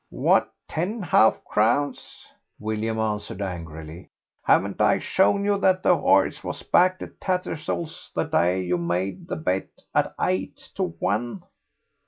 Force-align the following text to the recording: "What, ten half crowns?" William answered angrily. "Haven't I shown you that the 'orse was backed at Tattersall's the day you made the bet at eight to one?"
"What, 0.09 0.49
ten 0.67 1.03
half 1.03 1.43
crowns?" 1.45 2.25
William 2.59 2.97
answered 2.97 3.39
angrily. 3.39 4.09
"Haven't 4.43 4.81
I 4.81 4.97
shown 4.97 5.45
you 5.45 5.59
that 5.59 5.83
the 5.83 5.95
'orse 5.95 6.43
was 6.43 6.63
backed 6.63 7.03
at 7.03 7.21
Tattersall's 7.21 8.09
the 8.15 8.23
day 8.23 8.61
you 8.63 8.79
made 8.79 9.27
the 9.27 9.35
bet 9.35 9.69
at 9.93 10.15
eight 10.19 10.55
to 10.73 10.95
one?" 10.97 11.43